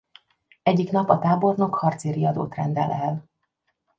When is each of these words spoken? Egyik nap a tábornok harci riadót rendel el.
Egyik 0.63 0.91
nap 0.91 1.09
a 1.09 1.19
tábornok 1.19 1.75
harci 1.75 2.11
riadót 2.11 2.55
rendel 2.55 2.91
el. 2.91 3.29